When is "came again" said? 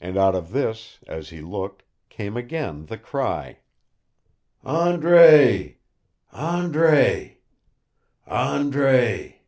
2.08-2.86